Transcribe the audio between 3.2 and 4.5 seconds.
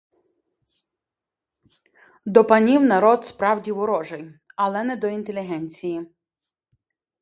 справді ворожий,